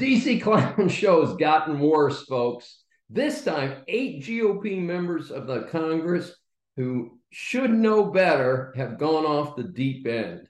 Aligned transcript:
DC 0.00 0.40
Clown 0.40 0.88
Show 0.88 1.26
has 1.26 1.36
gotten 1.36 1.78
worse, 1.78 2.24
folks. 2.24 2.84
This 3.10 3.44
time, 3.44 3.84
eight 3.86 4.22
GOP 4.22 4.82
members 4.82 5.30
of 5.30 5.46
the 5.46 5.64
Congress 5.64 6.34
who 6.78 7.18
should 7.30 7.70
know 7.70 8.06
better 8.06 8.72
have 8.78 8.96
gone 8.96 9.26
off 9.26 9.56
the 9.56 9.62
deep 9.62 10.06
end. 10.06 10.48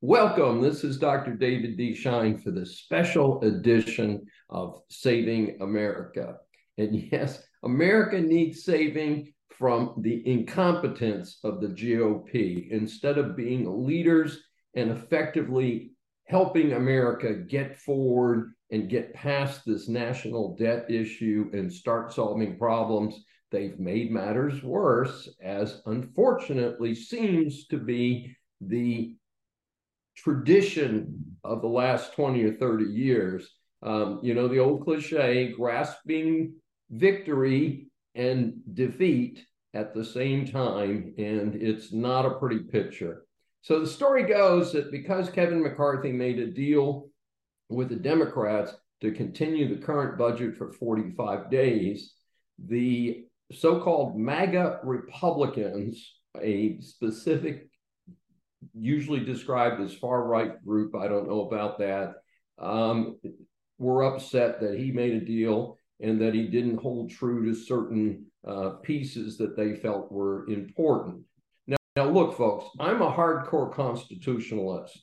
Welcome. 0.00 0.62
This 0.62 0.82
is 0.82 0.96
Dr. 0.96 1.34
David 1.34 1.76
D. 1.76 1.94
Schein 1.94 2.38
for 2.38 2.52
the 2.52 2.64
special 2.64 3.42
edition 3.42 4.24
of 4.48 4.80
Saving 4.88 5.58
America. 5.60 6.38
And 6.78 6.94
yes, 7.12 7.44
America 7.62 8.18
needs 8.18 8.64
saving 8.64 9.34
from 9.58 9.94
the 9.98 10.26
incompetence 10.26 11.38
of 11.44 11.60
the 11.60 11.68
GOP 11.68 12.70
instead 12.70 13.18
of 13.18 13.36
being 13.36 13.86
leaders 13.86 14.40
and 14.74 14.90
effectively 14.90 15.92
helping 16.26 16.72
America 16.72 17.34
get 17.34 17.78
forward 17.78 18.52
and 18.70 18.88
get 18.88 19.12
past 19.12 19.62
this 19.66 19.88
national 19.88 20.56
debt 20.56 20.90
issue 20.90 21.50
and 21.52 21.72
start 21.72 22.12
solving 22.12 22.58
problems. 22.58 23.22
They've 23.50 23.78
made 23.78 24.10
matters 24.10 24.62
worse, 24.62 25.28
as 25.42 25.82
unfortunately 25.84 26.94
seems 26.94 27.66
to 27.66 27.76
be 27.76 28.34
the 28.62 29.14
tradition 30.16 31.36
of 31.44 31.60
the 31.60 31.68
last 31.68 32.14
20 32.14 32.44
or 32.44 32.54
30 32.54 32.84
years. 32.86 33.48
Um, 33.82 34.20
you 34.22 34.32
know, 34.32 34.48
the 34.48 34.58
old 34.58 34.84
cliche 34.84 35.52
grasping 35.52 36.54
victory 36.90 37.91
and 38.14 38.54
defeat 38.74 39.44
at 39.74 39.94
the 39.94 40.04
same 40.04 40.46
time, 40.46 41.14
and 41.18 41.54
it's 41.54 41.92
not 41.92 42.26
a 42.26 42.38
pretty 42.38 42.60
picture. 42.60 43.24
So 43.62 43.80
the 43.80 43.86
story 43.86 44.24
goes 44.24 44.72
that 44.72 44.90
because 44.90 45.30
Kevin 45.30 45.62
McCarthy 45.62 46.12
made 46.12 46.38
a 46.38 46.46
deal 46.46 47.08
with 47.68 47.88
the 47.88 47.96
Democrats 47.96 48.74
to 49.00 49.12
continue 49.12 49.68
the 49.68 49.84
current 49.84 50.18
budget 50.18 50.56
for 50.56 50.72
45 50.72 51.50
days, 51.50 52.12
the 52.58 53.24
so 53.52 53.80
called 53.80 54.18
MAGA 54.18 54.80
Republicans, 54.84 56.14
a 56.40 56.80
specific, 56.80 57.68
usually 58.74 59.20
described 59.20 59.80
as 59.80 59.94
far 59.94 60.24
right 60.24 60.62
group, 60.64 60.94
I 60.94 61.08
don't 61.08 61.28
know 61.28 61.46
about 61.46 61.78
that, 61.78 62.14
um, 62.58 63.18
were 63.78 64.04
upset 64.04 64.60
that 64.60 64.78
he 64.78 64.92
made 64.92 65.14
a 65.14 65.24
deal 65.24 65.78
and 66.02 66.20
that 66.20 66.34
he 66.34 66.46
didn't 66.46 66.82
hold 66.82 67.10
true 67.10 67.44
to 67.46 67.54
certain 67.54 68.26
uh, 68.46 68.70
pieces 68.82 69.38
that 69.38 69.56
they 69.56 69.76
felt 69.76 70.10
were 70.10 70.48
important. 70.48 71.22
Now, 71.66 71.76
now, 71.96 72.08
look, 72.08 72.36
folks, 72.36 72.66
I'm 72.80 73.02
a 73.02 73.12
hardcore 73.12 73.72
constitutionalist. 73.72 74.98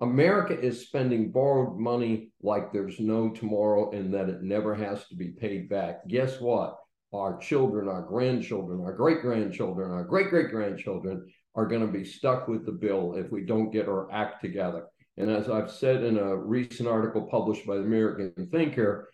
America 0.00 0.58
is 0.58 0.86
spending 0.86 1.30
borrowed 1.30 1.78
money 1.78 2.30
like 2.42 2.72
there's 2.72 3.00
no 3.00 3.30
tomorrow 3.30 3.92
and 3.92 4.12
that 4.12 4.28
it 4.28 4.42
never 4.42 4.74
has 4.74 5.06
to 5.08 5.16
be 5.16 5.28
paid 5.28 5.68
back. 5.68 6.06
Guess 6.08 6.40
what? 6.40 6.76
Our 7.12 7.38
children, 7.38 7.88
our 7.88 8.02
grandchildren, 8.02 8.80
our 8.84 8.92
great 8.92 9.22
grandchildren, 9.22 9.92
our 9.92 10.04
great 10.04 10.30
great 10.30 10.50
grandchildren 10.50 11.26
are 11.54 11.66
going 11.66 11.86
to 11.86 11.92
be 11.92 12.04
stuck 12.04 12.48
with 12.48 12.66
the 12.66 12.72
bill 12.72 13.14
if 13.14 13.30
we 13.30 13.42
don't 13.42 13.70
get 13.70 13.88
our 13.88 14.10
act 14.12 14.42
together. 14.42 14.86
And 15.16 15.30
as 15.30 15.48
I've 15.48 15.70
said 15.70 16.02
in 16.02 16.18
a 16.18 16.36
recent 16.36 16.88
article 16.88 17.22
published 17.22 17.66
by 17.66 17.76
the 17.76 17.82
American 17.82 18.48
Thinker, 18.50 19.10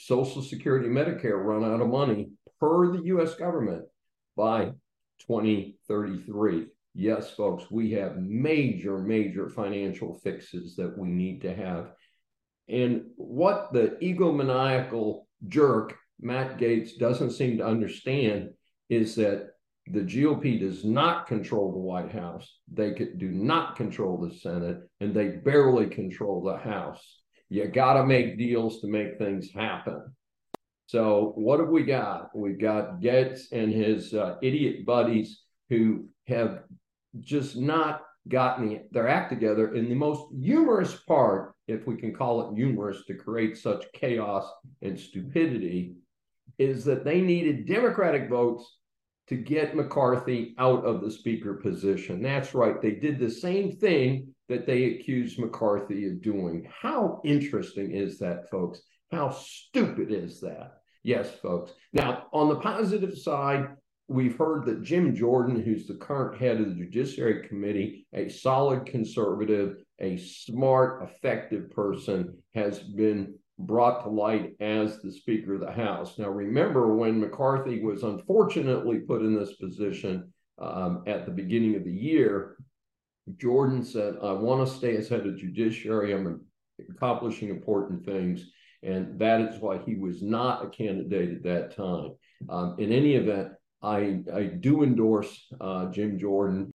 Social 0.00 0.42
Security, 0.42 0.88
Medicare 0.88 1.42
run 1.42 1.64
out 1.64 1.80
of 1.80 1.88
money 1.88 2.30
per 2.58 2.92
the 2.92 3.04
US 3.04 3.34
government 3.34 3.84
by 4.36 4.72
2033. 5.26 6.66
Yes, 6.94 7.30
folks, 7.30 7.70
we 7.70 7.92
have 7.92 8.16
major, 8.16 8.98
major 8.98 9.48
financial 9.48 10.14
fixes 10.24 10.76
that 10.76 10.96
we 10.98 11.08
need 11.08 11.42
to 11.42 11.54
have. 11.54 11.92
And 12.68 13.06
what 13.16 13.72
the 13.72 13.96
egomaniacal 14.02 15.26
jerk, 15.48 15.96
Matt 16.20 16.58
Gaetz, 16.58 16.98
doesn't 16.98 17.32
seem 17.32 17.58
to 17.58 17.66
understand 17.66 18.50
is 18.88 19.14
that 19.16 19.50
the 19.86 20.00
GOP 20.00 20.60
does 20.60 20.84
not 20.84 21.26
control 21.26 21.72
the 21.72 21.78
White 21.78 22.12
House. 22.12 22.58
They 22.72 22.92
do 22.92 23.30
not 23.30 23.76
control 23.76 24.18
the 24.18 24.34
Senate, 24.34 24.78
and 25.00 25.14
they 25.14 25.28
barely 25.28 25.86
control 25.86 26.42
the 26.42 26.58
House. 26.58 27.19
You 27.50 27.66
got 27.66 27.94
to 27.94 28.06
make 28.06 28.38
deals 28.38 28.80
to 28.80 28.86
make 28.86 29.18
things 29.18 29.50
happen. 29.52 30.14
So 30.86 31.32
what 31.34 31.60
have 31.60 31.68
we 31.68 31.82
got? 31.82 32.30
We've 32.34 32.60
got 32.60 33.00
Gaetz 33.00 33.52
and 33.52 33.72
his 33.72 34.14
uh, 34.14 34.36
idiot 34.40 34.86
buddies 34.86 35.42
who 35.68 36.08
have 36.26 36.62
just 37.18 37.56
not 37.56 38.02
gotten 38.28 38.80
their 38.92 39.08
act 39.08 39.30
together. 39.30 39.74
in 39.74 39.88
the 39.88 39.94
most 39.94 40.24
humorous 40.40 40.94
part, 40.94 41.54
if 41.66 41.86
we 41.86 41.96
can 41.96 42.14
call 42.14 42.48
it 42.48 42.56
humorous 42.56 43.04
to 43.06 43.14
create 43.14 43.56
such 43.56 43.84
chaos 43.94 44.48
and 44.82 44.98
stupidity, 44.98 45.96
is 46.58 46.84
that 46.84 47.04
they 47.04 47.20
needed 47.20 47.66
Democratic 47.66 48.28
votes 48.28 48.78
to 49.28 49.36
get 49.36 49.76
McCarthy 49.76 50.54
out 50.58 50.84
of 50.84 51.00
the 51.00 51.10
speaker 51.10 51.54
position. 51.54 52.22
That's 52.22 52.54
right. 52.54 52.80
They 52.82 52.92
did 52.92 53.18
the 53.18 53.30
same 53.30 53.76
thing 53.76 54.34
that 54.50 54.66
they 54.66 54.84
accused 54.84 55.38
McCarthy 55.38 56.08
of 56.08 56.20
doing. 56.20 56.68
How 56.82 57.20
interesting 57.24 57.92
is 57.92 58.18
that, 58.18 58.50
folks? 58.50 58.82
How 59.12 59.30
stupid 59.30 60.10
is 60.10 60.40
that? 60.40 60.80
Yes, 61.04 61.30
folks. 61.36 61.72
Now, 61.92 62.26
on 62.32 62.48
the 62.48 62.56
positive 62.56 63.16
side, 63.16 63.68
we've 64.08 64.36
heard 64.36 64.66
that 64.66 64.82
Jim 64.82 65.14
Jordan, 65.14 65.62
who's 65.62 65.86
the 65.86 65.94
current 65.94 66.40
head 66.40 66.60
of 66.60 66.68
the 66.68 66.84
Judiciary 66.84 67.46
Committee, 67.46 68.08
a 68.12 68.28
solid 68.28 68.86
conservative, 68.86 69.76
a 70.00 70.16
smart, 70.16 71.08
effective 71.08 71.70
person, 71.70 72.36
has 72.52 72.80
been 72.80 73.34
brought 73.56 74.02
to 74.02 74.10
light 74.10 74.56
as 74.58 74.98
the 74.98 75.12
Speaker 75.12 75.54
of 75.54 75.60
the 75.60 75.70
House. 75.70 76.18
Now, 76.18 76.28
remember 76.28 76.96
when 76.96 77.20
McCarthy 77.20 77.84
was 77.84 78.02
unfortunately 78.02 78.98
put 78.98 79.22
in 79.22 79.36
this 79.36 79.54
position 79.54 80.32
um, 80.58 81.04
at 81.06 81.24
the 81.24 81.32
beginning 81.32 81.76
of 81.76 81.84
the 81.84 81.92
year, 81.92 82.56
Jordan 83.36 83.84
said, 83.84 84.16
I 84.22 84.32
want 84.32 84.66
to 84.66 84.74
stay 84.74 84.96
as 84.96 85.08
head 85.08 85.26
of 85.26 85.36
judiciary. 85.36 86.12
I'm 86.12 86.40
accomplishing 86.90 87.48
important 87.48 88.04
things. 88.04 88.50
And 88.82 89.18
that 89.18 89.40
is 89.42 89.60
why 89.60 89.78
he 89.78 89.94
was 89.94 90.22
not 90.22 90.64
a 90.64 90.68
candidate 90.68 91.30
at 91.36 91.42
that 91.42 91.76
time. 91.76 92.12
Um, 92.48 92.76
in 92.78 92.92
any 92.92 93.16
event, 93.16 93.52
I, 93.82 94.20
I 94.34 94.44
do 94.44 94.82
endorse 94.82 95.46
uh, 95.60 95.90
Jim 95.90 96.18
Jordan. 96.18 96.72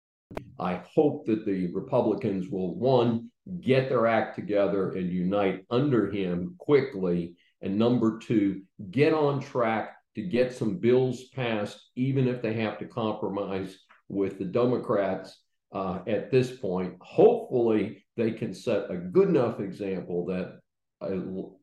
I 0.60 0.82
hope 0.94 1.26
that 1.28 1.46
the 1.46 1.72
Republicans 1.74 2.50
will, 2.50 2.76
one, 2.76 3.30
get 3.62 3.90
their 3.90 4.08
act 4.08 4.36
together 4.36 4.92
and 4.92 5.12
unite 5.12 5.66
under 5.70 6.12
him 6.12 6.56
quickly. 6.58 7.36
And 7.62 7.78
number 7.78 8.20
two, 8.20 8.64
get 8.92 9.14
on 9.14 9.42
track 9.42 9.96
to 10.16 10.22
get 10.22 10.54
some 10.54 10.78
bills 10.78 11.26
passed, 11.30 11.90
even 11.96 12.28
if 12.28 12.42
they 12.42 12.54
have 12.54 12.78
to 12.80 12.86
compromise 12.86 13.78
with 14.10 14.38
the 14.38 14.46
Democrats 14.46 15.40
uh, 15.74 16.00
at 16.08 16.32
this 16.32 16.52
point. 16.52 16.96
Hopefully, 17.02 18.06
they 18.16 18.32
can 18.32 18.54
set 18.54 18.92
a 18.92 18.96
good 18.96 19.30
enough 19.30 19.60
example 19.60 20.26
that 20.28 20.60
uh, 21.02 21.18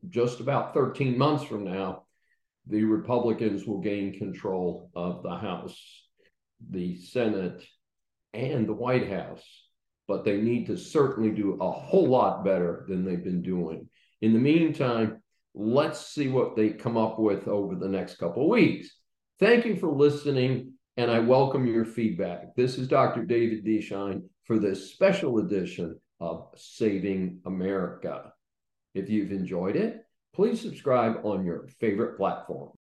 just 0.09 0.39
about 0.39 0.73
13 0.73 1.17
months 1.17 1.43
from 1.43 1.63
now, 1.63 2.03
the 2.67 2.83
Republicans 2.83 3.65
will 3.65 3.79
gain 3.79 4.17
control 4.17 4.91
of 4.95 5.23
the 5.23 5.35
House, 5.35 6.07
the 6.69 6.95
Senate, 6.97 7.63
and 8.33 8.67
the 8.67 8.73
White 8.73 9.09
House. 9.09 9.43
But 10.07 10.25
they 10.25 10.37
need 10.37 10.67
to 10.67 10.77
certainly 10.77 11.31
do 11.31 11.57
a 11.59 11.71
whole 11.71 12.07
lot 12.07 12.43
better 12.43 12.85
than 12.87 13.05
they've 13.05 13.23
been 13.23 13.41
doing. 13.41 13.87
In 14.21 14.33
the 14.33 14.39
meantime, 14.39 15.21
let's 15.55 16.05
see 16.05 16.27
what 16.27 16.55
they 16.55 16.69
come 16.69 16.97
up 16.97 17.17
with 17.17 17.47
over 17.47 17.75
the 17.75 17.87
next 17.87 18.17
couple 18.17 18.43
of 18.43 18.49
weeks. 18.49 18.89
Thank 19.39 19.65
you 19.65 19.75
for 19.77 19.89
listening 19.89 20.73
and 20.97 21.09
I 21.09 21.19
welcome 21.19 21.65
your 21.65 21.85
feedback. 21.85 22.53
This 22.55 22.77
is 22.77 22.87
Dr. 22.87 23.23
David 23.23 23.63
D. 23.63 23.79
Schein 23.81 24.29
for 24.43 24.59
this 24.59 24.91
special 24.91 25.39
edition 25.39 25.97
of 26.19 26.49
Saving 26.55 27.39
America. 27.45 28.33
If 28.93 29.09
you've 29.09 29.31
enjoyed 29.31 29.77
it, 29.77 30.05
please 30.33 30.59
subscribe 30.59 31.21
on 31.23 31.45
your 31.45 31.67
favorite 31.79 32.17
platform. 32.17 32.71